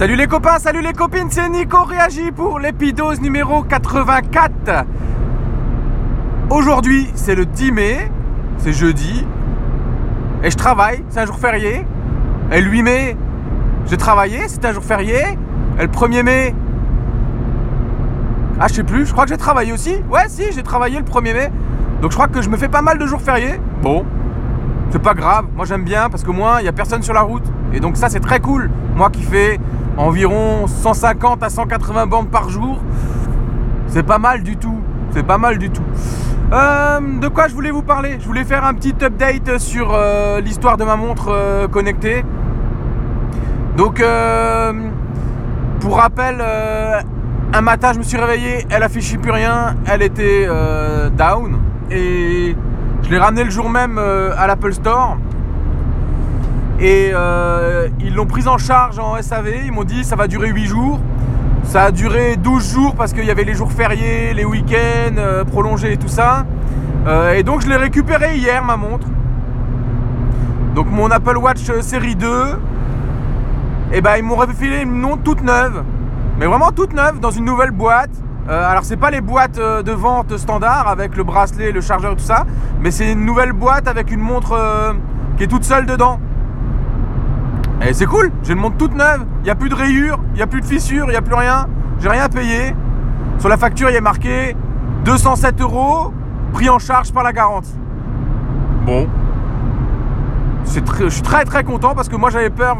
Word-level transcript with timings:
Salut 0.00 0.16
les 0.16 0.28
copains, 0.28 0.58
salut 0.58 0.80
les 0.80 0.94
copines, 0.94 1.26
c'est 1.28 1.46
Nico 1.50 1.84
Réagi 1.84 2.30
pour 2.32 2.58
l'épidose 2.58 3.20
numéro 3.20 3.62
84. 3.62 4.86
Aujourd'hui, 6.48 7.10
c'est 7.14 7.34
le 7.34 7.44
10 7.44 7.72
mai, 7.72 8.10
c'est 8.56 8.72
jeudi, 8.72 9.26
et 10.42 10.50
je 10.50 10.56
travaille, 10.56 11.04
c'est 11.10 11.20
un 11.20 11.26
jour 11.26 11.38
férié. 11.38 11.84
Et 12.50 12.62
le 12.62 12.70
8 12.70 12.82
mai, 12.82 13.16
j'ai 13.90 13.98
travaillé, 13.98 14.48
c'est 14.48 14.64
un 14.64 14.72
jour 14.72 14.82
férié. 14.82 15.18
Et 15.78 15.82
le 15.82 15.88
1er 15.88 16.22
mai, 16.22 16.54
ah 18.58 18.68
je 18.68 18.76
sais 18.76 18.84
plus, 18.84 19.04
je 19.04 19.12
crois 19.12 19.24
que 19.24 19.30
j'ai 19.30 19.36
travaillé 19.36 19.70
aussi. 19.70 19.96
Ouais 20.10 20.28
si, 20.28 20.44
j'ai 20.50 20.62
travaillé 20.62 20.96
le 20.96 21.04
1er 21.04 21.34
mai. 21.34 21.52
Donc 22.00 22.10
je 22.12 22.16
crois 22.16 22.28
que 22.28 22.40
je 22.40 22.48
me 22.48 22.56
fais 22.56 22.68
pas 22.68 22.80
mal 22.80 22.96
de 22.96 23.04
jours 23.04 23.20
fériés. 23.20 23.60
Bon, 23.82 24.06
c'est 24.92 25.02
pas 25.02 25.12
grave, 25.12 25.44
moi 25.54 25.66
j'aime 25.66 25.84
bien 25.84 26.08
parce 26.08 26.24
que 26.24 26.30
moi, 26.30 26.60
il 26.60 26.62
n'y 26.62 26.68
a 26.70 26.72
personne 26.72 27.02
sur 27.02 27.12
la 27.12 27.20
route. 27.20 27.44
Et 27.74 27.80
donc 27.80 27.98
ça 27.98 28.08
c'est 28.08 28.20
très 28.20 28.40
cool. 28.40 28.70
Moi 28.96 29.10
qui 29.10 29.22
fais 29.22 29.60
environ 30.00 30.66
150 30.66 31.42
à 31.42 31.50
180 31.50 32.06
bandes 32.06 32.30
par 32.30 32.48
jour, 32.48 32.80
c'est 33.86 34.02
pas 34.02 34.18
mal 34.18 34.42
du 34.42 34.56
tout. 34.56 34.80
C'est 35.12 35.24
pas 35.24 35.38
mal 35.38 35.58
du 35.58 35.70
tout. 35.70 35.82
Euh, 36.52 37.00
de 37.20 37.28
quoi 37.28 37.48
je 37.48 37.54
voulais 37.54 37.70
vous 37.70 37.82
parler? 37.82 38.16
Je 38.20 38.26
voulais 38.26 38.44
faire 38.44 38.64
un 38.64 38.74
petit 38.74 38.94
update 39.02 39.58
sur 39.58 39.92
euh, 39.92 40.40
l'histoire 40.40 40.76
de 40.76 40.84
ma 40.84 40.96
montre 40.96 41.28
euh, 41.30 41.68
connectée. 41.68 42.24
Donc, 43.76 44.02
pour 45.80 45.96
rappel, 45.96 46.44
un 47.54 47.60
matin 47.62 47.92
je 47.94 47.98
me 47.98 48.02
suis 48.02 48.18
réveillé, 48.18 48.66
elle 48.68 48.82
affichait 48.82 49.16
plus 49.16 49.30
rien, 49.30 49.76
elle 49.86 50.02
était 50.02 50.46
down. 51.16 51.58
Et 51.90 52.54
je 53.02 53.10
l'ai 53.10 53.16
ramené 53.16 53.44
le 53.44 53.50
jour 53.50 53.70
même 53.70 53.98
à 53.98 54.46
l'Apple 54.46 54.74
Store. 54.74 55.16
Et 56.80 57.10
euh, 57.12 57.88
ils 58.00 58.14
l'ont 58.14 58.26
prise 58.26 58.48
en 58.48 58.58
charge 58.58 58.98
en 58.98 59.20
SAV. 59.20 59.66
Ils 59.66 59.72
m'ont 59.72 59.84
dit 59.84 60.04
ça 60.04 60.16
va 60.16 60.26
durer 60.26 60.48
8 60.48 60.66
jours. 60.66 61.00
Ça 61.64 61.84
a 61.84 61.90
duré 61.90 62.36
12 62.36 62.72
jours 62.72 62.94
parce 62.94 63.12
qu'il 63.12 63.24
y 63.24 63.30
avait 63.30 63.44
les 63.44 63.54
jours 63.54 63.70
fériés, 63.70 64.32
les 64.34 64.44
week-ends 64.44 65.16
euh, 65.18 65.44
prolongés 65.44 65.92
et 65.92 65.96
tout 65.98 66.08
ça. 66.08 66.46
et 67.34 67.42
donc 67.42 67.60
je 67.60 67.68
l'ai 67.68 67.76
récupéré 67.76 68.36
hier, 68.36 68.64
ma 68.64 68.76
montre. 68.76 69.06
Donc 70.74 70.90
mon 70.90 71.10
Apple 71.10 71.36
Watch 71.36 71.70
série 71.80 72.16
2. 72.16 72.28
Et 73.92 74.00
ben 74.00 74.16
ils 74.16 74.22
m'ont 74.22 74.36
refilé 74.36 74.82
une 74.82 74.92
montre 74.92 75.22
toute 75.22 75.42
neuve. 75.42 75.82
Mais 76.38 76.46
vraiment 76.46 76.70
toute 76.72 76.94
neuve 76.94 77.20
dans 77.20 77.30
une 77.30 77.44
nouvelle 77.44 77.72
boîte. 77.72 78.10
Euh, 78.48 78.68
alors 78.68 78.84
c'est 78.84 78.96
pas 78.96 79.10
les 79.10 79.20
boîtes 79.20 79.58
euh, 79.58 79.82
de 79.82 79.92
vente 79.92 80.36
standard 80.36 80.88
avec 80.88 81.16
le 81.16 81.22
bracelet, 81.22 81.70
le 81.70 81.80
chargeur 81.80 82.12
et 82.12 82.16
tout 82.16 82.24
ça, 82.24 82.46
mais 82.80 82.90
c'est 82.90 83.12
une 83.12 83.24
nouvelle 83.24 83.52
boîte 83.52 83.86
avec 83.86 84.10
une 84.10 84.20
montre 84.20 84.52
euh, 84.52 84.92
qui 85.36 85.44
est 85.44 85.46
toute 85.46 85.64
seule 85.64 85.86
dedans. 85.86 86.18
Et 87.82 87.94
c'est 87.94 88.06
cool, 88.06 88.30
j'ai 88.42 88.52
une 88.52 88.58
montre 88.58 88.76
toute 88.76 88.94
neuve, 88.94 89.24
il 89.40 89.44
n'y 89.44 89.50
a 89.50 89.54
plus 89.54 89.70
de 89.70 89.74
rayures, 89.74 90.18
il 90.32 90.36
n'y 90.36 90.42
a 90.42 90.46
plus 90.46 90.60
de 90.60 90.66
fissures, 90.66 91.06
il 91.06 91.10
n'y 91.10 91.16
a 91.16 91.22
plus 91.22 91.34
rien, 91.34 91.66
j'ai 92.00 92.08
rien 92.08 92.28
payé. 92.28 92.74
Sur 93.38 93.48
la 93.48 93.56
facture 93.56 93.88
il 93.88 93.94
y 93.94 93.96
a 93.96 94.02
marqué 94.02 94.54
207 95.04 95.60
euros, 95.62 96.12
pris 96.52 96.68
en 96.68 96.78
charge 96.78 97.12
par 97.12 97.22
la 97.22 97.32
garantie. 97.32 97.78
Bon. 98.84 99.08
je 100.64 101.08
suis 101.08 101.22
très 101.22 101.44
très 101.44 101.64
content 101.64 101.94
parce 101.94 102.08
que 102.08 102.16
moi 102.16 102.30
j'avais 102.30 102.50
peur 102.50 102.78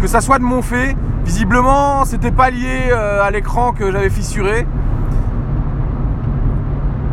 que 0.00 0.06
ça 0.06 0.20
soit 0.20 0.38
de 0.38 0.44
mon 0.44 0.62
fait 0.62 0.96
Visiblement, 1.24 2.04
c'était 2.04 2.30
pas 2.30 2.50
lié 2.50 2.88
euh, 2.90 3.22
à 3.22 3.30
l'écran 3.30 3.72
que 3.72 3.92
j'avais 3.92 4.10
fissuré. 4.10 4.66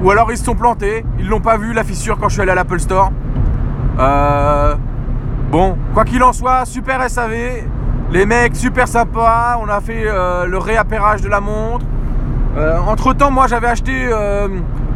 Ou 0.02 0.12
alors 0.12 0.32
ils 0.32 0.38
se 0.38 0.46
sont 0.46 0.56
plantés, 0.56 1.06
ils 1.20 1.28
l'ont 1.28 1.42
pas 1.42 1.58
vu 1.58 1.74
la 1.74 1.84
fissure 1.84 2.18
quand 2.18 2.30
je 2.30 2.34
suis 2.34 2.42
allé 2.42 2.52
à 2.52 2.56
l'Apple 2.56 2.80
Store. 2.80 3.12
Euh, 4.00 4.76
bon, 5.52 5.78
quoi 5.94 6.06
qu'il 6.06 6.24
en 6.24 6.34
soit, 6.34 6.66
super 6.66 7.10
SAV, 7.10 7.34
les 8.12 8.26
mecs 8.26 8.56
super 8.56 8.88
sympas, 8.88 9.60
on 9.62 9.70
a 9.70 9.82
fait 9.82 10.04
euh, 10.06 10.46
le 10.46 10.58
réappairage 10.58 11.22
de 11.22 11.30
la 11.30 11.42
montre. 11.42 11.86
entre 12.88 13.14
temps, 13.14 13.32
moi 13.32 13.48
j'avais 13.48 13.68
acheté 13.68 14.10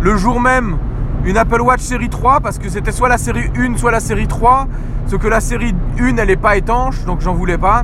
le 0.02 0.18
jour 0.18 0.42
même 0.42 0.78
une 1.24 1.38
Apple 1.38 1.62
Watch 1.62 1.82
série 1.82 2.10
3 2.10 2.40
parce 2.40 2.58
que 2.58 2.70
c'était 2.70 2.92
soit 2.92 3.10
la 3.10 3.18
série 3.18 3.50
1 3.56 3.78
soit 3.78 3.92
la 3.92 4.00
série 4.00 4.28
3. 4.28 4.68
Ce 5.08 5.16
que 5.16 5.28
la 5.28 5.40
série 5.40 5.76
1 6.00 6.18
elle 6.18 6.30
est 6.30 6.36
pas 6.36 6.58
étanche 6.58 7.04
donc 7.06 7.22
j'en 7.22 7.34
voulais 7.34 7.58
pas. 7.58 7.84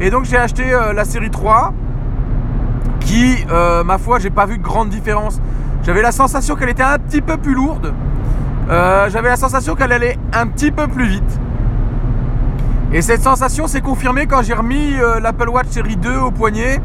Et 0.00 0.10
donc 0.10 0.24
j'ai 0.24 0.36
acheté 0.36 0.72
euh, 0.72 0.92
la 0.92 1.04
série 1.04 1.30
3 1.30 1.72
qui, 3.00 3.36
euh, 3.50 3.82
ma 3.84 3.98
foi, 3.98 4.18
j'ai 4.18 4.30
pas 4.30 4.46
vu 4.46 4.58
de 4.58 4.62
grande 4.62 4.90
différence. 4.90 5.40
J'avais 5.82 6.02
la 6.02 6.12
sensation 6.12 6.54
qu'elle 6.54 6.68
était 6.68 6.82
un 6.82 6.98
petit 6.98 7.20
peu 7.20 7.36
plus 7.36 7.54
lourde. 7.54 7.92
Euh, 8.70 9.08
j'avais 9.10 9.30
la 9.30 9.36
sensation 9.36 9.74
qu'elle 9.74 9.92
allait 9.92 10.18
un 10.32 10.46
petit 10.46 10.70
peu 10.70 10.86
plus 10.86 11.06
vite. 11.06 11.40
Et 12.92 13.02
cette 13.02 13.22
sensation 13.22 13.66
s'est 13.66 13.82
confirmée 13.82 14.26
quand 14.26 14.42
j'ai 14.42 14.54
remis 14.54 14.94
l'Apple 15.20 15.50
Watch 15.50 15.68
série 15.68 15.96
2 15.96 16.16
au 16.16 16.30
poignet. 16.30 16.80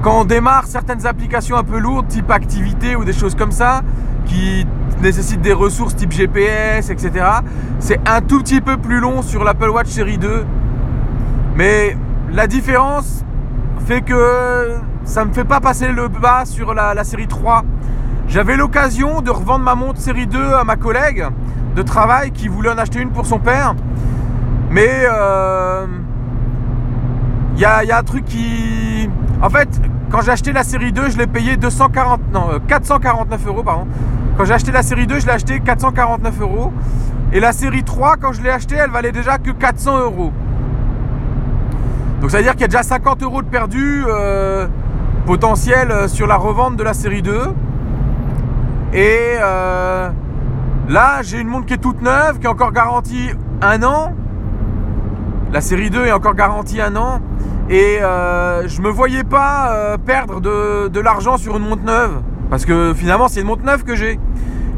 Quand 0.00 0.20
on 0.20 0.24
démarre 0.24 0.66
certaines 0.66 1.06
applications 1.06 1.56
un 1.56 1.64
peu 1.64 1.78
lourdes, 1.78 2.06
type 2.06 2.30
activité 2.30 2.94
ou 2.94 3.04
des 3.04 3.12
choses 3.12 3.34
comme 3.34 3.50
ça, 3.50 3.82
qui 4.26 4.64
nécessitent 5.02 5.40
des 5.40 5.52
ressources 5.52 5.96
type 5.96 6.12
GPS, 6.12 6.90
etc. 6.90 7.26
C'est 7.80 8.00
un 8.08 8.20
tout 8.20 8.38
petit 8.38 8.60
peu 8.60 8.76
plus 8.76 9.00
long 9.00 9.22
sur 9.22 9.42
l'Apple 9.42 9.70
Watch 9.70 9.88
série 9.88 10.18
2. 10.18 10.44
Mais 11.56 11.96
la 12.30 12.46
différence 12.46 13.24
fait 13.86 14.02
que 14.02 14.74
ça 15.04 15.24
me 15.24 15.32
fait 15.32 15.44
pas 15.44 15.60
passer 15.60 15.88
le 15.88 16.06
bas 16.06 16.44
sur 16.44 16.74
la, 16.74 17.02
série 17.02 17.26
3. 17.26 17.64
J'avais 18.28 18.56
l'occasion 18.56 19.20
de 19.20 19.30
revendre 19.30 19.64
ma 19.64 19.74
montre 19.74 19.98
série 20.00 20.28
2 20.28 20.52
à 20.52 20.62
ma 20.62 20.76
collègue 20.76 21.26
de 21.74 21.82
travail 21.82 22.30
qui 22.30 22.46
voulait 22.46 22.70
en 22.70 22.78
acheter 22.78 23.00
une 23.00 23.10
pour 23.10 23.26
son 23.26 23.40
père. 23.40 23.74
Mais 24.70 25.02
il 25.02 25.08
euh, 25.10 25.86
y, 27.56 27.64
a, 27.64 27.98
un 27.98 28.02
truc 28.02 28.24
qui. 28.26 29.08
En 29.42 29.48
fait, 29.48 29.68
quand 30.10 30.20
j'ai 30.20 30.32
acheté 30.32 30.52
la 30.52 30.62
série 30.62 30.92
2, 30.92 31.10
je 31.10 31.18
l'ai 31.18 31.26
payé 31.26 31.56
240, 31.56 32.20
non, 32.32 32.60
449 32.66 33.40
euh, 33.40 33.48
euros. 33.48 33.62
Pardon. 33.62 33.86
Quand 34.36 34.44
j'ai 34.44 34.54
acheté 34.54 34.70
la 34.70 34.82
série 34.82 35.06
2, 35.06 35.20
je 35.20 35.26
l'ai 35.26 35.32
acheté 35.32 35.60
449 35.60 36.40
euros. 36.40 36.72
Et 37.32 37.40
la 37.40 37.52
série 37.52 37.82
3, 37.82 38.16
quand 38.16 38.32
je 38.32 38.42
l'ai 38.42 38.50
acheté, 38.50 38.76
elle 38.76 38.90
valait 38.90 39.12
déjà 39.12 39.38
que 39.38 39.50
400 39.50 39.98
euros. 40.00 40.32
Donc 42.20 42.30
ça 42.30 42.38
veut 42.38 42.42
dire 42.42 42.52
qu'il 42.52 42.62
y 42.62 42.64
a 42.64 42.68
déjà 42.68 42.82
50 42.82 43.22
euros 43.22 43.42
de 43.42 43.46
perdu 43.46 44.04
euh, 44.06 44.66
potentiel 45.24 46.08
sur 46.08 46.26
la 46.26 46.36
revente 46.36 46.76
de 46.76 46.82
la 46.82 46.94
série 46.94 47.22
2. 47.22 47.40
Et 48.92 49.34
là, 49.40 51.22
j'ai 51.22 51.40
une 51.40 51.48
montre 51.48 51.66
qui 51.66 51.74
est 51.74 51.78
toute 51.78 52.02
neuve, 52.02 52.38
qui 52.38 52.46
est 52.46 52.50
encore 52.50 52.72
garantie 52.72 53.30
un 53.62 53.82
an. 53.82 54.14
La 55.52 55.60
série 55.60 55.90
2 55.90 56.06
est 56.06 56.12
encore 56.12 56.34
garantie 56.34 56.80
un 56.80 56.96
an. 56.96 57.20
Et 57.70 57.98
je 58.00 58.80
me 58.80 58.88
voyais 58.88 59.24
pas 59.24 59.96
perdre 60.04 60.40
de, 60.40 60.88
de 60.88 61.00
l'argent 61.00 61.36
sur 61.36 61.56
une 61.56 61.68
montre 61.68 61.84
neuve. 61.84 62.22
Parce 62.50 62.64
que 62.64 62.94
finalement, 62.94 63.28
c'est 63.28 63.40
une 63.40 63.46
montre 63.46 63.64
neuve 63.64 63.84
que 63.84 63.94
j'ai. 63.94 64.18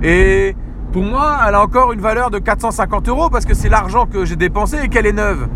Et 0.02 0.56
pour 0.92 1.04
moi, 1.04 1.38
elle 1.46 1.54
a 1.54 1.62
encore 1.62 1.92
une 1.92 2.00
valeur 2.00 2.30
de 2.30 2.38
450 2.38 3.08
euros 3.08 3.30
parce 3.30 3.44
que 3.44 3.54
c'est 3.54 3.68
l'argent 3.68 4.06
que 4.06 4.24
j'ai 4.24 4.36
dépensé 4.36 4.78
et 4.82 4.88
qu'elle 4.88 5.06
est 5.06 5.12
neuve. 5.12 5.48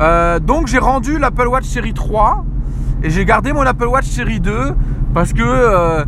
Euh, 0.00 0.40
donc 0.40 0.66
j'ai 0.66 0.78
rendu 0.78 1.18
l'Apple 1.18 1.46
Watch 1.46 1.64
série 1.64 1.94
3 1.94 2.44
et 3.04 3.10
j'ai 3.10 3.24
gardé 3.24 3.52
mon 3.52 3.62
Apple 3.62 3.86
Watch 3.86 4.06
série 4.06 4.40
2 4.40 4.74
parce 5.12 5.32
que 5.32 5.42
euh, 5.44 6.04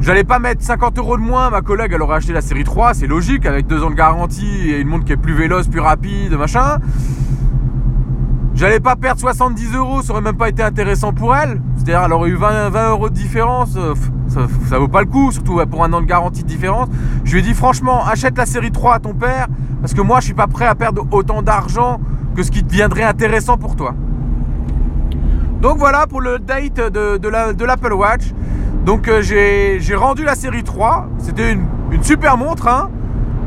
j'allais 0.00 0.24
pas 0.24 0.38
mettre 0.38 0.62
50 0.62 0.96
euros 0.98 1.18
de 1.18 1.22
moins. 1.22 1.50
Ma 1.50 1.60
collègue 1.60 1.92
elle 1.94 2.00
aurait 2.00 2.16
acheté 2.16 2.32
la 2.32 2.40
série 2.40 2.64
3, 2.64 2.94
c'est 2.94 3.06
logique 3.06 3.44
avec 3.44 3.66
deux 3.66 3.82
ans 3.82 3.90
de 3.90 3.94
garantie 3.94 4.70
et 4.70 4.80
une 4.80 4.88
montre 4.88 5.04
qui 5.04 5.12
est 5.12 5.18
plus 5.18 5.34
véloce, 5.34 5.68
plus 5.68 5.80
rapide, 5.80 6.32
machin. 6.38 6.78
J'allais 8.58 8.80
pas 8.80 8.96
perdre 8.96 9.20
70 9.20 9.76
euros, 9.76 10.02
ça 10.02 10.12
aurait 10.12 10.20
même 10.20 10.36
pas 10.36 10.48
été 10.48 10.64
intéressant 10.64 11.12
pour 11.12 11.36
elle. 11.36 11.60
C'est-à-dire, 11.76 12.02
elle 12.04 12.12
aurait 12.12 12.30
eu 12.30 12.34
20, 12.34 12.70
20 12.70 12.90
euros 12.90 13.08
de 13.08 13.14
différence, 13.14 13.76
euh, 13.76 13.94
ça, 14.68 14.80
vaut 14.80 14.88
pas 14.88 15.00
le 15.00 15.06
coup, 15.06 15.30
surtout 15.30 15.60
pour 15.70 15.84
un 15.84 15.92
an 15.92 16.00
de 16.00 16.06
garantie 16.06 16.42
de 16.42 16.48
différence. 16.48 16.88
Je 17.22 17.34
lui 17.34 17.38
ai 17.38 17.42
dit, 17.42 17.54
franchement, 17.54 18.04
achète 18.04 18.36
la 18.36 18.46
série 18.46 18.72
3 18.72 18.94
à 18.94 18.98
ton 18.98 19.14
père, 19.14 19.46
parce 19.80 19.94
que 19.94 20.00
moi, 20.00 20.18
je 20.18 20.24
suis 20.24 20.34
pas 20.34 20.48
prêt 20.48 20.66
à 20.66 20.74
perdre 20.74 21.06
autant 21.12 21.40
d'argent 21.40 22.00
que 22.34 22.42
ce 22.42 22.50
qui 22.50 22.64
deviendrait 22.64 23.04
intéressant 23.04 23.58
pour 23.58 23.76
toi. 23.76 23.94
Donc 25.60 25.78
voilà 25.78 26.08
pour 26.08 26.20
le 26.20 26.40
date 26.40 26.80
de, 26.80 27.64
l'Apple 27.64 27.92
Watch. 27.92 28.32
Donc 28.84 29.06
euh, 29.06 29.22
j'ai 29.22 29.94
rendu 29.94 30.24
la 30.24 30.34
série 30.34 30.64
3. 30.64 31.06
C'était 31.18 31.52
une, 31.52 31.68
super 32.02 32.36
montre. 32.36 32.66
Hein. 32.66 32.90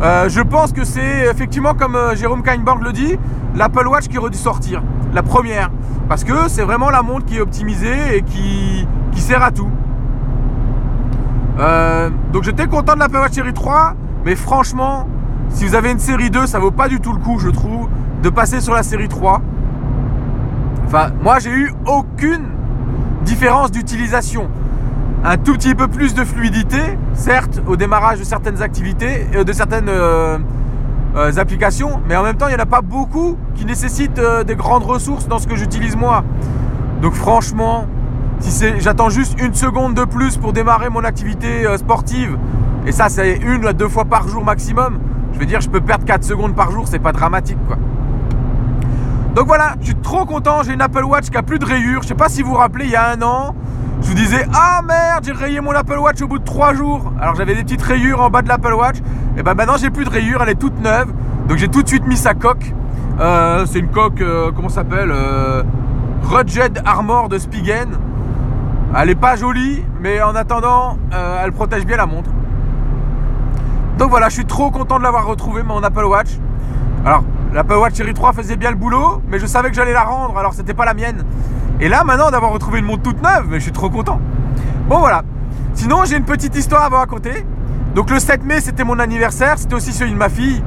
Euh, 0.02 0.30
je 0.30 0.42
pense 0.42 0.72
que 0.72 0.84
c'est 0.84 1.28
effectivement 1.30 1.76
comme 1.76 1.96
euh, 1.96 2.16
Jérôme 2.16 2.42
Kainborg 2.42 2.82
le 2.82 2.92
dit, 2.92 3.18
l'Apple 3.56 3.88
Watch 3.88 4.08
qui 4.08 4.18
aurait 4.18 4.32
dû 4.32 4.38
sortir. 4.38 4.82
La 5.14 5.22
première. 5.22 5.70
Parce 6.10 6.24
que 6.24 6.50
c'est 6.50 6.64
vraiment 6.64 6.90
la 6.90 7.04
montre 7.04 7.26
qui 7.26 7.38
est 7.38 7.42
optimisée 7.42 8.18
et 8.18 8.22
qui, 8.24 8.88
qui 9.12 9.22
sert 9.22 9.44
à 9.44 9.52
tout. 9.52 9.70
donc 12.34 12.44
j'étais 12.44 12.66
content 12.68 12.96
de 12.96 13.00
l'Apple 13.00 13.18
Watch 13.18 13.34
série 13.34 13.54
3. 13.54 13.94
Mais 14.26 14.36
franchement, 14.36 15.08
si 15.50 15.66
vous 15.66 15.76
avez 15.76 15.92
une 15.92 16.00
série 16.00 16.30
2, 16.30 16.48
ça 16.48 16.60
vaut 16.60 16.72
pas 16.72 16.88
du 16.88 17.00
tout 17.00 17.14
le 17.14 17.20
coup, 17.20 17.40
je 17.40 17.50
trouve 17.50 17.88
de 18.24 18.30
passer 18.30 18.62
sur 18.62 18.74
la 18.74 18.84
série 18.84 19.08
3. 19.08 19.42
Enfin, 20.86 21.12
moi 21.22 21.40
j'ai 21.40 21.52
eu 21.52 21.74
aucune 21.86 22.48
différence 23.24 23.72
d'utilisation. 23.72 24.50
Un 25.24 25.38
tout 25.38 25.54
petit 25.54 25.76
peu 25.76 25.88
plus 25.88 26.14
de 26.14 26.24
fluidité, 26.24 26.98
certes, 27.14 27.62
au 27.68 27.76
démarrage 27.76 28.20
de 28.20 28.24
certaines 28.24 28.62
activités, 28.62 29.28
et 29.34 29.44
de 29.44 29.54
certaines, 29.54 29.90
euh, 29.90 30.38
euh, 31.16 31.38
applications, 31.38 32.02
mais 32.08 32.16
en 32.16 32.24
même 32.24 32.38
temps, 32.38 32.48
il 32.48 32.52
n'y 32.52 32.56
en 32.56 32.64
a 32.64 32.66
pas 32.66 32.82
beaucoup 32.82 33.38
qui 33.56 33.66
nécessitent 33.66 34.20
euh, 34.20 34.46
des 34.46 34.56
grandes 34.56 34.84
ressources 34.84 35.28
dans 35.28 35.40
ce 35.40 35.48
que 35.48 35.58
j'utilise 35.58 35.98
moi. 35.98 36.24
Donc 37.02 37.14
franchement, 37.14 37.86
si 38.40 38.66
j'attends 38.80 39.10
juste 39.10 39.38
une 39.42 39.54
seconde 39.54 39.94
de 39.94 40.06
plus 40.06 40.38
pour 40.38 40.54
démarrer 40.54 40.90
mon 40.90 41.04
activité 41.04 41.66
euh, 41.66 41.78
sportive, 41.78 42.38
et 42.86 42.94
ça 42.94 43.10
c'est 43.10 43.36
une 43.36 43.68
à 43.68 43.74
deux 43.74 43.90
fois 43.90 44.06
par 44.06 44.28
jour 44.30 44.46
maximum, 44.46 45.00
je 45.34 45.40
veux 45.40 45.46
dire 45.46 45.60
je 45.60 45.70
peux 45.70 45.82
perdre 45.82 46.06
4 46.06 46.24
secondes 46.24 46.56
par 46.56 46.72
jour, 46.72 46.88
c'est 46.88 47.00
pas 47.00 47.12
dramatique 47.12 47.60
quoi. 47.68 47.78
Donc 49.36 49.48
voilà, 49.48 49.76
je 49.82 49.88
suis 49.88 49.96
trop 49.96 50.26
content, 50.26 50.64
j'ai 50.64 50.74
une 50.74 50.82
Apple 50.82 51.04
Watch 51.04 51.30
qui 51.30 51.38
a 51.38 51.44
plus 51.44 51.60
de 51.60 51.66
rayures. 51.66 52.04
Je 52.04 52.08
sais 52.08 52.16
pas 52.16 52.30
si 52.30 52.42
vous 52.42 52.52
vous 52.52 52.58
rappelez, 52.58 52.86
il 52.86 52.92
y 52.92 52.96
a 52.96 53.10
un 53.10 53.22
an, 53.22 53.54
je 54.02 54.08
vous 54.08 54.14
disais 54.14 54.46
Ah 54.54 54.82
merde, 54.86 55.24
j'ai 55.24 55.32
rayé 55.32 55.62
mon 55.62 55.72
Apple 55.72 55.98
Watch 55.98 56.22
au 56.22 56.28
bout 56.28 56.40
de 56.40 56.44
3 56.44 56.74
jours. 56.74 57.12
Alors 57.20 57.36
j'avais 57.36 57.56
des 57.56 57.64
petites 57.64 57.82
rayures 57.82 58.22
en 58.22 58.30
bas 58.30 58.42
de 58.42 58.48
l'Apple 58.48 58.74
Watch. 58.74 58.98
Et 59.38 59.44
ben 59.44 59.54
maintenant 59.54 59.78
j'ai 59.78 59.90
plus 59.90 60.06
de 60.06 60.10
rayures, 60.10 60.42
elle 60.42 60.50
est 60.50 60.56
toute 60.56 60.80
neuve. 60.82 61.14
Donc 61.48 61.58
j'ai 61.58 61.68
tout 61.68 61.84
de 61.84 61.88
suite 61.88 62.06
mis 62.08 62.18
sa 62.18 62.34
coque. 62.34 62.74
Euh, 63.20 63.66
c'est 63.68 63.80
une 63.80 63.90
coque, 63.90 64.22
euh, 64.22 64.52
comment 64.56 64.70
s'appelle 64.70 65.12
euh, 65.12 65.64
Rugged 66.24 66.82
Armor 66.86 67.30
de 67.30 67.38
Spigen. 67.38 67.90
Elle 68.96 69.10
est 69.10 69.16
pas 69.16 69.36
jolie, 69.36 69.84
mais 70.02 70.22
en 70.22 70.36
attendant, 70.36 70.98
elle 71.12 71.54
protège 71.54 71.86
bien 71.86 71.96
la 71.96 72.06
montre. 72.06 72.30
Donc 73.98 74.10
voilà, 74.10 74.28
je 74.28 74.34
suis 74.34 74.46
trop 74.46 74.70
content 74.70 74.98
de 74.98 75.04
l'avoir 75.04 75.26
retrouvé 75.26 75.64
mon 75.64 75.82
Apple 75.82 76.04
Watch. 76.04 76.30
Alors, 77.06 77.24
l'Apple 77.54 77.76
Watch 77.76 77.94
Série 77.94 78.14
3 78.14 78.34
faisait 78.34 78.58
bien 78.58 78.70
le 78.70 78.76
boulot, 78.76 79.22
mais 79.30 79.40
je 79.40 79.46
savais 79.46 79.70
que 79.70 79.76
j'allais 79.76 79.94
la 79.94 80.04
rendre, 80.04 80.38
alors 80.38 80.54
c'était 80.54 80.74
pas 80.74 80.84
la 80.84 80.94
mienne. 80.94 81.24
Et 81.82 81.90
là, 81.90 82.04
maintenant, 82.04 82.30
d'avoir 82.30 82.52
retrouvé 82.52 82.80
une 82.80 82.86
montre 82.86 83.02
toute 83.02 83.22
neuve, 83.24 83.48
mais 83.50 83.58
je 83.58 83.64
suis 83.64 83.72
trop 83.72 83.90
content. 83.90 84.20
Bon, 84.88 85.00
voilà. 85.00 85.24
Sinon, 85.74 86.06
j'ai 86.06 86.16
une 86.16 86.26
petite 86.26 86.56
histoire 86.56 86.84
à 86.84 86.90
vous 86.90 86.96
raconter. 86.96 87.46
Donc, 87.96 88.12
le 88.12 88.20
7 88.20 88.46
mai, 88.46 88.62
c'était 88.62 88.84
mon 88.84 89.00
anniversaire. 89.00 89.58
C'était 89.58 89.74
aussi 89.74 89.92
celui 89.92 90.12
de 90.12 90.18
ma 90.18 90.30
fille. 90.30 90.64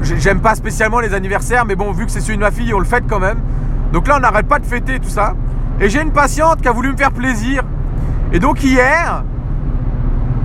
J'aime 0.00 0.40
pas 0.40 0.54
spécialement 0.54 1.00
les 1.00 1.14
anniversaires, 1.14 1.64
mais 1.66 1.76
bon, 1.76 1.92
vu 1.92 2.06
que 2.06 2.10
c'est 2.10 2.20
celui 2.20 2.36
de 2.36 2.42
ma 2.42 2.50
fille, 2.50 2.72
on 2.74 2.78
le 2.78 2.84
fête 2.84 3.04
quand 3.08 3.20
même. 3.20 3.38
Donc 3.92 4.08
là, 4.08 4.16
on 4.16 4.20
n'arrête 4.20 4.46
pas 4.46 4.58
de 4.58 4.66
fêter 4.66 4.98
tout 5.00 5.08
ça. 5.08 5.34
Et 5.80 5.88
j'ai 5.88 6.00
une 6.00 6.12
patiente 6.12 6.62
qui 6.62 6.68
a 6.68 6.72
voulu 6.72 6.92
me 6.92 6.96
faire 6.96 7.12
plaisir. 7.12 7.62
Et 8.32 8.38
donc, 8.38 8.62
hier, 8.64 9.22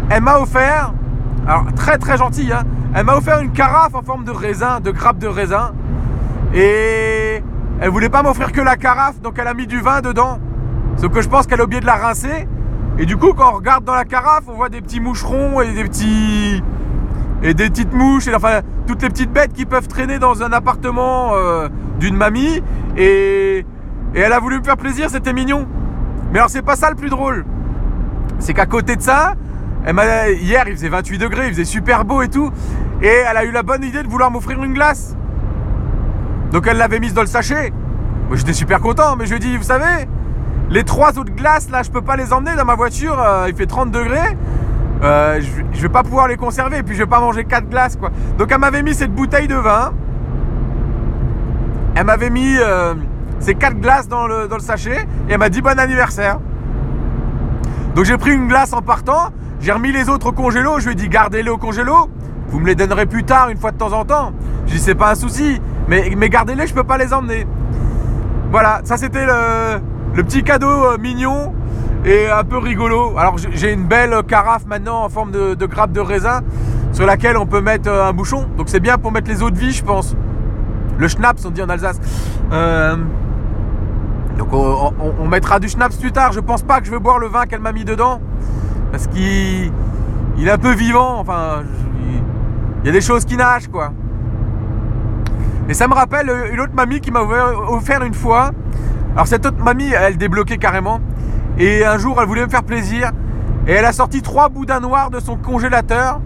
elle 0.10 0.22
m'a 0.22 0.40
offert, 0.40 0.94
alors 1.48 1.66
très 1.76 1.98
très 1.98 2.18
gentil, 2.18 2.52
hein, 2.52 2.64
elle 2.96 3.06
m'a 3.06 3.16
offert 3.16 3.40
une 3.40 3.52
carafe 3.52 3.94
en 3.94 4.02
forme 4.02 4.24
de 4.24 4.32
raisin, 4.32 4.80
de 4.80 4.92
grappe 4.92 5.20
de 5.20 5.28
raisin. 5.28 5.72
Et 6.54 7.29
elle 7.82 7.90
voulait 7.90 8.10
pas 8.10 8.24
m'offrir 8.24 8.52
que 8.52 8.62
la 8.62 8.76
carafe, 8.76 9.22
donc 9.22 9.38
elle 9.40 9.48
a 9.48 9.54
mis 9.54 9.68
du 9.68 9.80
vin 9.80 10.02
dedans. 10.02 10.40
Sauf 10.98 11.12
que 11.12 11.22
je 11.22 11.30
pense 11.30 11.48
qu'elle 11.48 11.62
a 11.62 11.64
oublié 11.64 11.80
de 11.80 11.86
la 11.86 11.96
rincer. 11.96 12.48
Et 12.98 13.06
du 13.06 13.16
coup, 13.16 13.34
quand 13.34 13.50
on 13.52 13.56
regarde 13.56 13.86
dans 13.86 13.96
la 13.96 14.04
carafe, 14.04 14.44
on 14.48 14.54
voit 14.54 14.68
des 14.68 14.82
petits 14.82 15.00
moucherons 15.00 15.62
et 15.62 15.72
des 15.74 15.84
petits. 15.86 16.62
et 17.42 17.54
des 17.54 17.70
petites 17.70 17.94
mouches, 17.94 18.28
et 18.28 18.36
enfin, 18.36 18.60
toutes 18.86 19.02
les 19.02 19.08
petites 19.08 19.32
bêtes 19.32 19.54
qui 19.54 19.66
peuvent 19.66 19.88
traîner 19.88 20.20
dans 20.20 20.44
un 20.44 20.52
appartement 20.52 21.32
euh, 21.34 21.70
d'une 22.00 22.18
mamie. 22.18 22.62
Et, 22.98 23.66
et 24.14 24.20
elle 24.20 24.34
a 24.34 24.40
voulu 24.40 24.60
me 24.60 24.64
faire 24.64 24.76
plaisir, 24.76 25.10
c'était 25.10 25.32
mignon. 25.32 25.66
Mais 26.34 26.40
alors, 26.40 26.50
c'est 26.50 26.62
pas 26.62 26.76
ça 26.76 26.90
le 26.90 26.98
plus 26.98 27.10
drôle. 27.10 27.46
C'est 28.40 28.54
qu'à 28.54 28.66
côté 28.66 28.98
de 28.98 29.02
ça, 29.02 29.36
hier, 29.88 30.68
il 30.68 30.76
faisait 30.76 30.90
28 30.90 31.18
degrés, 31.18 31.48
il 31.48 31.54
faisait 31.54 31.66
super 31.66 32.04
beau 32.04 32.22
et 32.22 32.30
tout. 32.30 32.52
Et 33.02 33.08
elle 33.08 33.38
a 33.38 33.46
eu 33.46 33.52
la 33.52 33.64
bonne 33.64 33.84
idée 33.84 34.04
de 34.04 34.08
vouloir 34.08 34.32
m'offrir 34.32 34.62
une 34.62 34.74
glace. 34.74 35.16
Donc 36.52 36.68
elle 36.68 36.78
l'avait 36.78 37.00
mise 37.00 37.14
dans 37.14 37.22
le 37.22 37.28
sachet. 37.28 37.72
Moi 38.28 38.38
j'étais 38.38 38.54
super 38.54 38.80
content, 38.80 39.16
mais 39.16 39.26
je 39.26 39.32
lui 39.32 39.38
ai 39.38 39.40
dit, 39.40 39.58
vous 39.58 39.64
savez, 39.64 40.08
les 40.70 40.84
trois 40.84 41.18
autres 41.18 41.34
glaces 41.34 41.70
là, 41.70 41.84
je 41.84 41.90
peux 41.90 42.02
pas 42.02 42.16
les 42.16 42.34
emmener 42.34 42.56
dans 42.56 42.66
ma 42.66 42.76
voiture, 42.76 43.20
euh, 43.20 43.46
il 43.48 43.56
fait 43.56 43.66
30 43.66 43.92
degrés. 43.92 44.38
Euh, 45.02 45.40
je, 45.72 45.82
vais 45.82 45.90
pas 45.90 46.04
pouvoir 46.04 46.28
les 46.28 46.36
conserver, 46.36 46.80
et 46.80 46.84
puis 46.84 46.94
je 46.94 47.04
vais 47.04 47.10
pas 47.10 47.22
manger 47.22 47.46
quatre 47.46 47.70
glaces 47.70 47.96
quoi. 47.96 48.12
Donc 48.38 48.52
elle 48.52 48.60
m'avait 48.60 48.84
mis 48.84 48.94
cette 48.94 49.14
bouteille 49.14 49.48
de 49.48 49.56
vin. 49.56 49.94
Elle 51.96 52.06
m'avait 52.06 52.30
mis 52.30 52.58
euh, 52.58 52.94
ces 53.40 53.56
quatre 53.56 53.80
glaces 53.80 54.08
dans 54.08 54.28
le, 54.28 54.48
dans 54.48 54.58
le 54.58 54.62
sachet 54.62 55.08
et 55.28 55.34
elle 55.34 55.40
m'a 55.40 55.50
dit 55.50 55.62
bon 55.62 55.78
anniversaire. 55.80 56.40
Donc 57.96 58.06
j'ai 58.06 58.18
pris 58.18 58.32
une 58.32 58.48
glace 58.48 58.74
en 58.74 58.82
partant, 58.82 59.30
j'ai 59.60 59.72
remis 59.72 59.92
les 59.92 60.10
autres 60.10 60.28
au 60.28 60.32
congélo, 60.32 60.80
je 60.80 60.86
lui 60.86 60.92
ai 60.94 60.96
dit 60.96 61.10
gardez-les 61.10 61.50
au 61.50 61.58
congélo, 61.58 62.10
vous 62.48 62.60
me 62.60 62.68
les 62.68 62.76
donnerez 62.76 63.06
plus 63.06 63.24
tard 63.24 63.50
une 63.50 63.58
fois 63.58 63.72
de 63.72 63.78
temps 63.78 63.94
en 63.94 64.06
temps. 64.06 64.34
Je 64.70 64.76
dis 64.76 64.80
c'est 64.80 64.94
pas 64.94 65.12
un 65.12 65.16
souci, 65.16 65.60
mais, 65.88 66.12
mais 66.16 66.30
gardez-les, 66.30 66.68
je 66.68 66.76
peux 66.76 66.84
pas 66.84 67.00
les 67.00 67.12
emmener. 67.12 67.48
Voilà, 68.52 68.82
ça 68.84 68.98
c'était 68.98 69.26
le, 69.26 70.24
petit 70.24 70.44
cadeau 70.44 70.68
euh, 70.68 70.98
mignon 71.00 71.54
et 72.06 72.30
un 72.30 72.44
peu 72.44 72.60
rigolo. 72.60 73.18
Alors 73.18 73.38
j'ai 73.38 73.74
une 73.74 73.86
belle 73.86 74.16
carafe 74.28 74.68
maintenant 74.68 75.04
en 75.04 75.10
forme 75.10 75.32
de, 75.32 75.66
grappe 75.66 75.92
de 75.92 76.00
raisin 76.00 76.42
sur 76.92 77.08
laquelle 77.08 77.36
on 77.38 77.48
peut 77.48 77.62
mettre 77.62 77.90
euh, 77.90 78.08
un 78.08 78.14
bouchon. 78.14 78.46
Donc 78.58 78.70
c'est 78.70 78.80
bien 78.80 79.00
pour 79.00 79.12
mettre 79.12 79.28
les 79.28 79.42
eaux 79.42 79.50
de 79.50 79.58
vie, 79.58 79.72
je 79.72 79.84
pense. 79.84 80.16
Le 81.00 81.08
schnapps, 81.08 81.44
on 81.46 81.50
dit 81.50 81.64
en 81.64 81.70
Alsace. 81.70 82.00
Euh, 82.52 82.96
donc 84.38 84.54
on, 84.54 85.28
mettra 85.28 85.60
du 85.60 85.68
schnapps 85.68 85.98
plus 85.98 86.12
tard. 86.12 86.32
Je 86.32 86.42
pense 86.42 86.62
pas 86.62 86.80
que 86.80 86.86
je 86.86 86.92
vais 86.92 87.00
boire 87.00 87.18
le 87.18 87.28
vin 87.28 87.48
qu'elle 87.48 87.62
m'a 87.62 87.72
mis 87.72 87.86
dedans. 87.86 88.22
Parce 88.92 89.08
qu'il 89.08 89.72
il 90.38 90.48
est 90.48 90.52
un 90.52 90.60
peu 90.60 90.74
vivant. 90.74 91.18
Enfin, 91.20 91.64
il 92.84 92.86
y 92.86 92.90
a 92.90 92.94
des 92.94 93.02
choses 93.02 93.26
qui 93.26 93.36
nagent, 93.36 93.68
quoi. 93.68 93.94
Et 95.70 95.76
ça 95.76 95.88
me 95.88 95.94
rappelle 95.94 96.32
une 96.52 96.60
autre 96.60 96.74
mamie 96.74 97.00
qui 97.00 97.12
m'a 97.12 97.22
offert 97.22 98.02
une 98.04 98.16
fois. 98.16 98.50
Alors 99.14 99.28
cette 99.28 99.46
autre 99.46 99.64
mamie, 99.64 99.92
elle 99.92 100.18
débloquait 100.18 100.58
carrément. 100.58 101.00
Et 101.60 101.86
un 101.86 102.00
jour, 102.00 102.20
elle 102.20 102.28
voulait 102.28 102.44
me 102.44 102.50
faire 102.50 102.64
plaisir. 102.64 103.12
Et 103.68 103.74
elle 103.74 103.86
a 103.86 103.94
sorti 103.94 104.24
trois 104.24 104.50
boudins 104.50 104.80
noirs 104.80 105.12
de 105.12 105.20
son 105.20 105.38
congélateur. 105.38 106.22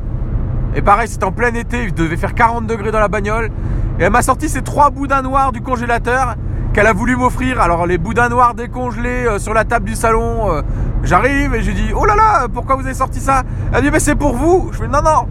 Et 0.75 0.81
pareil, 0.81 1.09
c'était 1.09 1.25
en 1.25 1.33
plein 1.33 1.53
été, 1.55 1.83
il 1.83 1.93
devait 1.93 2.15
faire 2.15 2.33
40 2.33 2.67
degrés 2.67 2.91
dans 2.91 3.01
la 3.01 3.09
bagnole. 3.09 3.51
Et 3.99 4.03
elle 4.03 4.11
m'a 4.11 4.21
sorti 4.21 4.47
ces 4.47 4.61
trois 4.61 4.91
boudins 4.91 5.21
noirs 5.21 5.51
du 5.51 5.59
congélateur 5.59 6.35
qu'elle 6.73 6.87
a 6.87 6.93
voulu 6.93 7.17
m'offrir. 7.17 7.59
Alors 7.59 7.85
les 7.85 7.97
boudins 7.97 8.29
noirs 8.29 8.53
décongelés 8.53 9.27
euh, 9.27 9.39
sur 9.39 9.53
la 9.53 9.65
table 9.65 9.85
du 9.85 9.95
salon, 9.95 10.51
euh, 10.51 10.61
j'arrive 11.03 11.53
et 11.53 11.61
je 11.61 11.71
lui 11.71 11.75
dis 11.75 11.91
oh 11.93 12.05
là 12.05 12.15
là, 12.15 12.47
pourquoi 12.47 12.77
vous 12.77 12.85
avez 12.85 12.93
sorti 12.93 13.19
ça? 13.19 13.43
Elle 13.73 13.83
dit 13.83 13.91
mais 13.91 13.99
c'est 13.99 14.15
pour 14.15 14.37
vous. 14.37 14.69
Je 14.71 14.77
fais 14.77 14.87
non 14.87 15.01
non. 15.03 15.27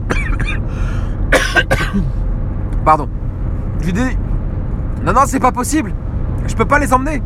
Pardon. 2.85 3.09
Je 3.83 3.87
lui 3.87 3.93
dis 3.93 4.17
non 5.05 5.13
non 5.13 5.23
c'est 5.27 5.41
pas 5.41 5.53
possible. 5.53 5.93
Je 6.47 6.55
peux 6.55 6.65
pas 6.65 6.79
les 6.79 6.93
emmener. 6.93 7.23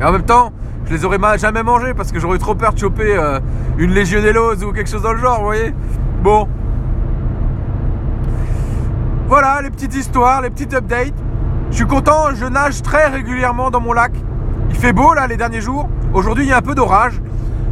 Et 0.00 0.04
en 0.04 0.12
même 0.12 0.24
temps, 0.24 0.52
je 0.86 0.92
les 0.92 1.04
aurais 1.04 1.18
jamais 1.38 1.62
mangés 1.62 1.94
parce 1.94 2.10
que 2.10 2.18
j'aurais 2.18 2.38
trop 2.38 2.56
peur 2.56 2.72
de 2.72 2.78
choper 2.78 3.16
euh, 3.16 3.38
une 3.78 3.92
légionellose 3.92 4.64
ou 4.64 4.72
quelque 4.72 4.90
chose 4.90 5.02
dans 5.02 5.12
le 5.12 5.18
genre, 5.18 5.38
vous 5.38 5.44
voyez. 5.44 5.72
Bon. 6.22 6.48
Voilà 9.28 9.62
les 9.62 9.70
petites 9.70 9.94
histoires, 9.94 10.42
les 10.42 10.50
petites 10.50 10.74
updates. 10.74 11.14
Je 11.70 11.76
suis 11.76 11.86
content, 11.86 12.34
je 12.34 12.44
nage 12.44 12.82
très 12.82 13.06
régulièrement 13.06 13.70
dans 13.70 13.80
mon 13.80 13.92
lac. 13.92 14.12
Il 14.70 14.76
fait 14.76 14.92
beau 14.92 15.14
là 15.14 15.28
les 15.28 15.36
derniers 15.36 15.60
jours. 15.60 15.88
Aujourd'hui 16.12 16.44
il 16.44 16.50
y 16.50 16.52
a 16.52 16.58
un 16.58 16.62
peu 16.62 16.74
d'orage. 16.74 17.20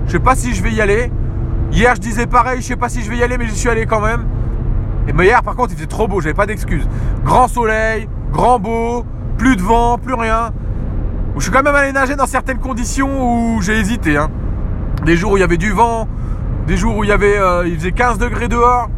Je 0.07 0.12
sais 0.12 0.21
pas 0.21 0.37
si 0.37 0.54
je 0.54 0.62
vais 0.62 0.71
y 0.71 0.80
aller. 0.80 1.11
Hier 1.73 1.97
je 1.97 2.00
disais 2.00 2.26
pareil, 2.26 2.61
je 2.62 2.66
sais 2.66 2.76
pas 2.76 2.88
si 2.88 3.02
je 3.02 3.11
vais 3.11 3.16
y 3.16 3.23
aller, 3.25 3.38
mais 3.38 3.47
j'y 3.47 3.57
suis 3.57 3.69
allé 3.69 3.87
quand 3.87 4.00
même. 4.00 4.25
Mais 5.14 5.26
hier 5.26 5.43
par 5.43 5.57
contre 5.57 5.73
il 5.73 5.76
faisait 5.76 5.87
trop 5.87 6.09
beau, 6.09 6.21
j'avais 6.21 6.35
pas 6.35 6.47
d'excuses. 6.47 6.88
Grand 7.25 7.49
soleil, 7.49 8.09
grand 8.33 8.59
beau, 8.59 9.05
plus 9.38 9.57
de 9.57 9.62
vent, 9.62 9.99
plus 9.99 10.14
rien. 10.14 10.50
Je 11.37 11.43
suis 11.43 11.52
quand 11.52 11.62
même 11.62 11.75
allé 11.75 11.93
nager 11.93 12.17
dans 12.17 12.26
certaines 12.26 12.59
conditions 12.59 13.55
où 13.55 13.62
j'ai 13.62 13.79
hésité. 13.79 14.17
Hein. 14.17 14.31
Des 15.05 15.17
jours 15.17 15.33
où 15.33 15.37
il 15.37 15.40
y 15.40 15.45
avait 15.45 15.57
du 15.57 15.73
vent, 15.73 16.07
des 16.67 16.76
jours 16.76 16.97
où 16.97 17.05
il 17.05 17.09
y 17.09 17.12
avait, 17.12 17.38
euh, 17.38 17.67
il 17.67 17.76
faisait 17.76 17.93
15 17.93 18.19
degrés 18.19 18.49
dehors. 18.49 18.88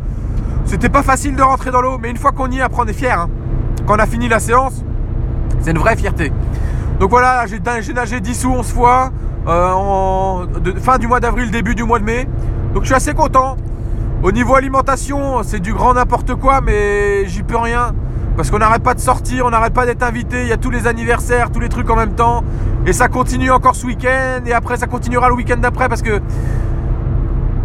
C'était 0.64 0.88
pas 0.88 1.02
facile 1.02 1.36
de 1.36 1.42
rentrer 1.42 1.70
dans 1.70 1.80
l'eau, 1.80 1.98
mais 1.98 2.10
une 2.10 2.16
fois 2.16 2.32
qu'on 2.32 2.50
y 2.50 2.58
est, 2.58 2.62
après 2.62 2.82
on 2.82 2.86
est 2.86 2.92
fier. 2.92 3.18
Hein. 3.18 3.30
Quand 3.86 3.94
on 3.96 3.98
a 3.98 4.06
fini 4.06 4.28
la 4.28 4.40
séance, 4.40 4.82
c'est 5.60 5.70
une 5.70 5.78
vraie 5.78 5.96
fierté. 5.96 6.32
Donc 6.98 7.10
voilà, 7.10 7.46
j'ai 7.46 7.92
nagé 7.92 8.20
10 8.20 8.44
ou 8.44 8.50
11 8.50 8.66
fois 8.66 9.10
euh, 9.46 9.70
en, 9.72 10.44
fin 10.80 10.98
du 10.98 11.06
mois 11.06 11.20
d'avril, 11.20 11.50
début 11.50 11.74
du 11.74 11.84
mois 11.84 11.98
de 11.98 12.04
mai. 12.04 12.28
Donc 12.74 12.82
je 12.82 12.86
suis 12.86 12.94
assez 12.94 13.14
content. 13.14 13.56
Au 14.22 14.30
niveau 14.30 14.54
alimentation, 14.54 15.42
c'est 15.42 15.58
du 15.58 15.74
grand 15.74 15.94
n'importe 15.94 16.36
quoi, 16.36 16.60
mais 16.60 17.26
j'y 17.26 17.42
peux 17.42 17.56
rien. 17.56 17.92
Parce 18.36 18.52
qu'on 18.52 18.60
n'arrête 18.60 18.84
pas 18.84 18.94
de 18.94 19.00
sortir, 19.00 19.46
on 19.46 19.50
n'arrête 19.50 19.74
pas 19.74 19.84
d'être 19.84 20.04
invité, 20.04 20.42
il 20.42 20.48
y 20.48 20.52
a 20.52 20.56
tous 20.56 20.70
les 20.70 20.86
anniversaires, 20.86 21.50
tous 21.50 21.58
les 21.58 21.68
trucs 21.68 21.90
en 21.90 21.96
même 21.96 22.14
temps. 22.14 22.44
Et 22.86 22.92
ça 22.92 23.08
continue 23.08 23.50
encore 23.50 23.74
ce 23.74 23.84
week-end, 23.84 24.42
et 24.46 24.52
après 24.52 24.76
ça 24.76 24.86
continuera 24.86 25.28
le 25.28 25.34
week-end 25.34 25.56
d'après 25.56 25.88
parce 25.88 26.02
que. 26.02 26.20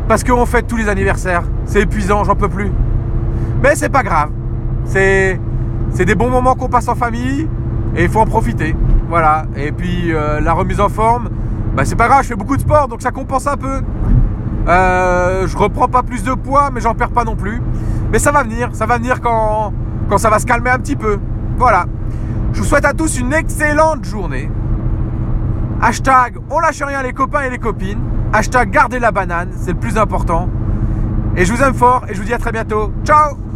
Parce 0.08 0.24
qu'on 0.24 0.48
fête 0.48 0.66
tous 0.66 0.78
les 0.78 0.90
anniversaires. 0.90 1.44
C'est 1.66 1.82
épuisant, 1.82 2.24
j'en 2.24 2.36
peux 2.36 2.50
plus. 2.50 2.72
Mais 3.62 3.76
c'est 3.76 3.90
pas 3.90 4.02
grave. 4.02 4.32
C'est. 4.86 5.40
Des 5.96 6.16
bons 6.16 6.32
moments 6.32 6.56
qu'on 6.56 6.70
passe 6.70 6.88
en 6.88 6.96
famille. 6.96 7.48
Et 7.96 8.06
il 8.06 8.10
faut 8.10 8.20
en 8.20 8.26
profiter. 8.26 8.76
Voilà. 9.10 9.46
Et 9.56 9.72
puis 9.72 10.12
euh, 10.12 10.40
la 10.40 10.54
remise 10.54 10.80
en 10.80 10.90
forme, 10.90 11.30
bah, 11.76 11.86
c'est 11.86 11.96
pas 11.96 12.08
grave, 12.08 12.24
je 12.24 12.30
fais 12.30 12.36
beaucoup 12.36 12.56
de 12.56 12.62
sport, 12.62 12.88
donc 12.88 13.04
ça 13.04 13.12
compense 13.12 13.46
un 13.46 13.58
peu. 13.58 13.82
Euh, 14.68 15.48
je 15.48 15.58
reprends 15.58 15.88
pas 15.88 16.04
plus 16.04 16.24
de 16.24 16.34
poids, 16.34 16.70
mais 16.74 16.82
j'en 16.82 16.94
perds 16.94 17.12
pas 17.12 17.24
non 17.24 17.36
plus. 17.36 17.62
Mais 18.12 18.20
ça 18.20 18.32
va 18.32 18.44
venir, 18.44 18.70
ça 18.74 18.86
va 18.86 18.98
venir 18.98 19.22
quand, 19.22 19.74
quand 20.10 20.18
ça 20.18 20.30
va 20.30 20.40
se 20.40 20.46
calmer 20.46 20.70
un 20.70 20.80
petit 20.80 20.96
peu. 20.96 21.20
Voilà. 21.58 21.86
Je 22.54 22.60
vous 22.60 22.66
souhaite 22.66 22.86
à 22.86 22.94
tous 22.94 23.20
une 23.20 23.34
excellente 23.34 24.04
journée. 24.04 24.50
Hashtag 25.82 26.38
on 26.50 26.60
lâche 26.60 26.82
rien 26.82 27.04
les 27.04 27.14
copains 27.14 27.42
et 27.42 27.50
les 27.50 27.60
copines. 27.60 28.00
Hashtag 28.34 28.72
gardez 28.72 29.00
la 29.00 29.12
banane, 29.12 29.50
c'est 29.56 29.72
le 29.72 29.80
plus 29.80 29.98
important. 29.98 30.50
Et 31.36 31.46
je 31.46 31.54
vous 31.54 31.62
aime 31.62 31.74
fort 31.74 32.06
et 32.10 32.14
je 32.14 32.20
vous 32.20 32.26
dis 32.26 32.34
à 32.34 32.40
très 32.40 32.52
bientôt. 32.52 32.92
Ciao 33.06 33.47